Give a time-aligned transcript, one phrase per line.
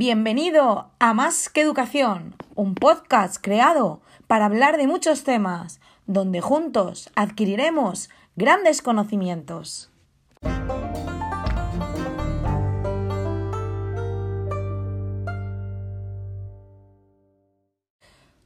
[0.00, 7.10] Bienvenido a Más que Educación, un podcast creado para hablar de muchos temas, donde juntos
[7.16, 9.90] adquiriremos grandes conocimientos.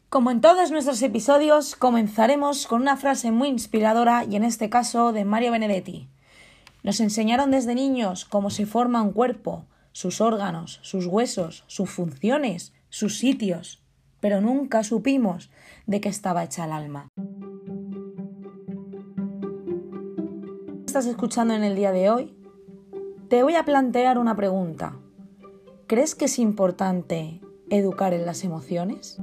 [0.08, 5.12] Como en todos nuestros episodios, comenzaremos con una frase muy inspiradora y en este caso
[5.12, 6.08] de Mario Benedetti.
[6.82, 12.72] Nos enseñaron desde niños cómo se forma un cuerpo, sus órganos, sus huesos, sus funciones,
[12.88, 13.82] sus sitios,
[14.20, 15.50] pero nunca supimos
[15.86, 17.08] de qué estaba hecha el alma.
[20.86, 22.36] ¿Estás escuchando en el día de hoy?
[23.28, 24.98] Te voy a plantear una pregunta.
[25.86, 29.18] ¿Crees que es importante educar en las emociones?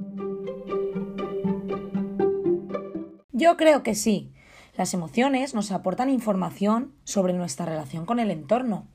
[3.32, 4.34] Yo creo que sí.
[4.76, 8.88] Las emociones nos aportan información sobre nuestra relación con el entorno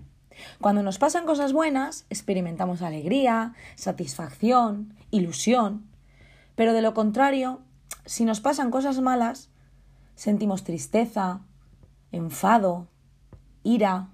[0.61, 5.87] cuando nos pasan cosas buenas, experimentamos alegría, satisfacción, ilusión,
[6.55, 7.61] pero de lo contrario,
[8.07, 9.51] si nos pasan cosas malas,
[10.15, 11.41] sentimos tristeza,
[12.13, 12.89] enfado,
[13.63, 14.11] ira.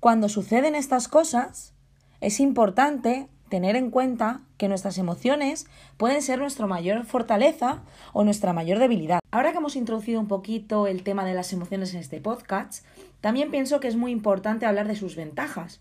[0.00, 1.74] Cuando suceden estas cosas,
[2.20, 5.66] es importante tener en cuenta que nuestras emociones
[5.96, 9.20] pueden ser nuestra mayor fortaleza o nuestra mayor debilidad.
[9.30, 12.84] Ahora que hemos introducido un poquito el tema de las emociones en este podcast,
[13.20, 15.80] también pienso que es muy importante hablar de sus ventajas,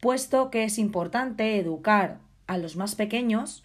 [0.00, 3.62] puesto que es importante educar a los más pequeños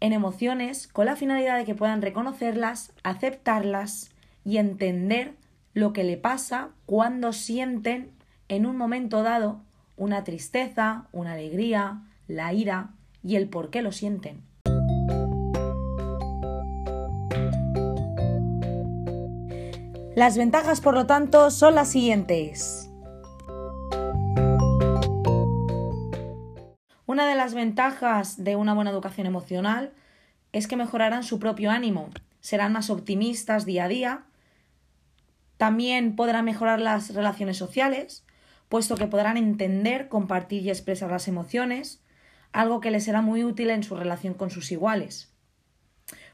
[0.00, 4.10] en emociones con la finalidad de que puedan reconocerlas, aceptarlas
[4.44, 5.34] y entender
[5.72, 8.10] lo que le pasa cuando sienten
[8.48, 9.60] en un momento dado
[9.96, 12.90] una tristeza, una alegría, la ira
[13.22, 14.42] y el por qué lo sienten.
[20.14, 22.88] Las ventajas, por lo tanto, son las siguientes.
[27.06, 29.92] Una de las ventajas de una buena educación emocional
[30.52, 32.10] es que mejorarán su propio ánimo,
[32.40, 34.24] serán más optimistas día a día,
[35.56, 38.24] también podrán mejorar las relaciones sociales,
[38.68, 42.02] puesto que podrán entender, compartir y expresar las emociones,
[42.54, 45.30] algo que les será muy útil en su relación con sus iguales.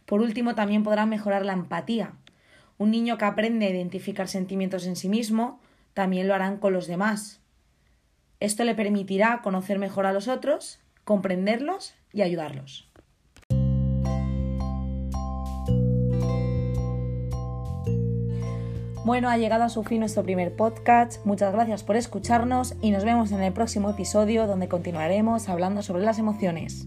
[0.05, 2.13] Por último, también podrán mejorar la empatía.
[2.77, 5.61] Un niño que aprende a identificar sentimientos en sí mismo,
[5.95, 7.41] también lo harán con los demás.
[8.39, 12.90] Esto le permitirá conocer mejor a los otros, comprenderlos y ayudarlos.
[19.11, 21.27] Bueno, ha llegado a su fin nuestro primer podcast.
[21.27, 26.05] Muchas gracias por escucharnos y nos vemos en el próximo episodio donde continuaremos hablando sobre
[26.05, 26.87] las emociones.